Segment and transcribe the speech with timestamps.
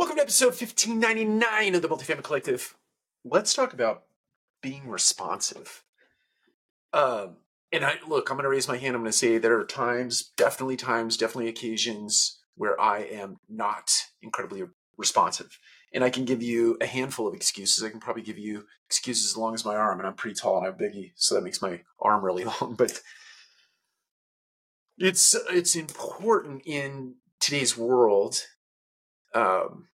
[0.00, 2.74] Welcome to episode 1599 of the Multifamily Collective.
[3.22, 4.04] Let's talk about
[4.62, 5.84] being responsive.
[6.94, 7.36] Um,
[7.70, 8.96] and I look, I'm going to raise my hand.
[8.96, 13.90] I'm going to say there are times, definitely times, definitely occasions where I am not
[14.22, 14.62] incredibly
[14.96, 15.58] responsive.
[15.92, 17.84] And I can give you a handful of excuses.
[17.84, 20.56] I can probably give you excuses as long as my arm, and I'm pretty tall
[20.56, 22.74] and I'm biggie, so that makes my arm really long.
[22.74, 23.02] But
[24.96, 28.46] it's it's important in today's world
[29.34, 29.88] um,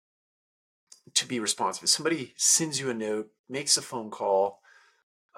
[1.13, 1.83] to be responsive.
[1.83, 4.59] If somebody sends you a note, makes a phone call,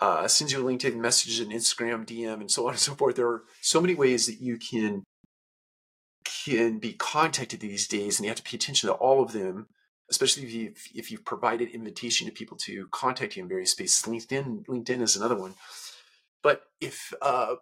[0.02, 3.16] uh, sends you a LinkedIn message, an Instagram DM, and so on and so forth.
[3.16, 5.04] There are so many ways that you can
[6.46, 9.68] can be contacted these days, and you have to pay attention to all of them.
[10.10, 14.06] Especially if you've if you've provided invitation to people to contact you in various spaces.
[14.06, 15.56] LinkedIn LinkedIn is another one.
[16.44, 17.56] But if uh,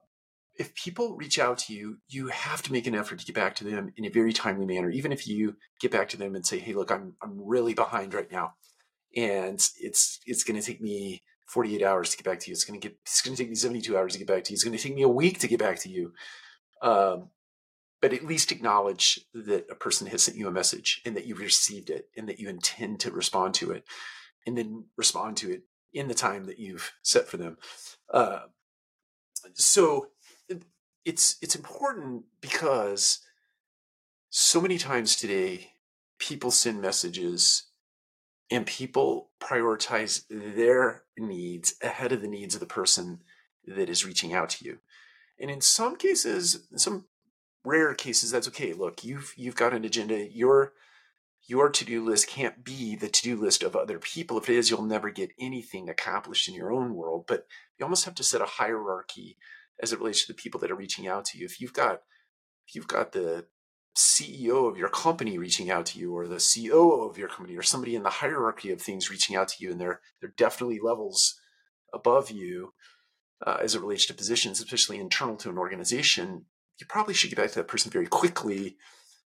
[0.55, 3.55] if people reach out to you, you have to make an effort to get back
[3.55, 4.89] to them in a very timely manner.
[4.89, 8.13] Even if you get back to them and say, "Hey, look, I'm I'm really behind
[8.13, 8.53] right now,
[9.15, 12.53] and it's it's going to take me 48 hours to get back to you.
[12.53, 14.51] It's going to get it's going to take me 72 hours to get back to
[14.51, 14.55] you.
[14.55, 16.13] It's going to take me a week to get back to you."
[16.81, 17.29] Um,
[18.01, 21.39] but at least acknowledge that a person has sent you a message and that you've
[21.39, 23.85] received it and that you intend to respond to it,
[24.45, 27.57] and then respond to it in the time that you've set for them.
[28.13, 28.41] Uh,
[29.53, 30.07] so
[31.05, 33.19] it's it's important because
[34.29, 35.73] so many times today
[36.19, 37.63] people send messages
[38.49, 43.21] and people prioritize their needs ahead of the needs of the person
[43.65, 44.77] that is reaching out to you.
[45.39, 47.05] And in some cases some
[47.65, 48.73] rare cases that's okay.
[48.73, 50.27] Look you've you've got an agenda.
[50.29, 50.73] Your
[51.45, 54.37] your to-do list can't be the to-do list of other people.
[54.37, 57.45] If it is you'll never get anything accomplished in your own world but
[57.77, 59.37] you almost have to set a hierarchy
[59.81, 61.45] as it relates to the people that are reaching out to you.
[61.45, 62.01] If you've got
[62.67, 63.45] if you've got the
[63.97, 67.61] CEO of your company reaching out to you, or the COO of your company, or
[67.61, 71.39] somebody in the hierarchy of things reaching out to you, and they're they're definitely levels
[71.93, 72.73] above you
[73.45, 76.45] uh, as it relates to positions, especially internal to an organization,
[76.79, 78.77] you probably should get back to that person very quickly.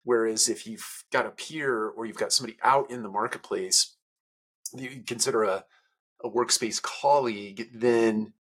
[0.04, 3.98] Whereas if you've got a peer or you've got somebody out in the marketplace
[4.74, 5.66] you consider a,
[6.24, 8.34] a workspace colleague, then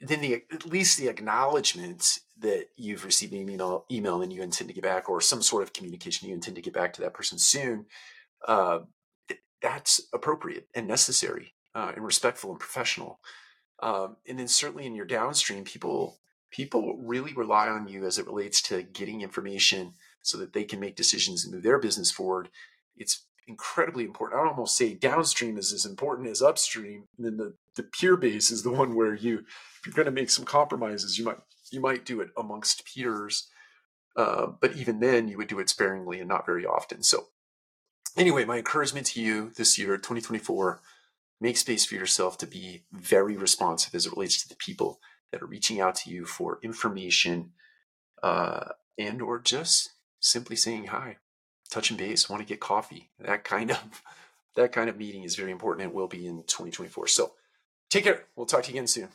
[0.00, 4.68] then the at least the acknowledgement that you've received an email, email and you intend
[4.68, 7.14] to get back, or some sort of communication you intend to get back to that
[7.14, 7.86] person soon,
[8.46, 8.80] uh,
[9.62, 13.20] that's appropriate and necessary uh, and respectful and professional.
[13.82, 16.18] Um, and then certainly in your downstream, people
[16.50, 20.80] people really rely on you as it relates to getting information so that they can
[20.80, 22.48] make decisions and move their business forward.
[22.96, 24.40] It's incredibly important.
[24.40, 27.04] I'd almost say downstream is as important as upstream.
[27.16, 29.44] And then the, the peer base is the one where you
[29.86, 31.38] if you're going to make some compromises, you might
[31.70, 33.48] you might do it amongst peers,
[34.16, 37.02] uh, but even then, you would do it sparingly and not very often.
[37.02, 37.26] So,
[38.16, 40.80] anyway, my encouragement to you this year, 2024,
[41.40, 45.00] make space for yourself to be very responsive as it relates to the people
[45.30, 47.52] that are reaching out to you for information,
[48.22, 51.18] uh, and or just simply saying hi,
[51.70, 53.10] touching base, want to get coffee.
[53.18, 54.02] That kind of
[54.56, 57.08] that kind of meeting is very important and will be in 2024.
[57.08, 57.32] So,
[57.90, 58.24] take care.
[58.36, 59.08] We'll talk to you again soon.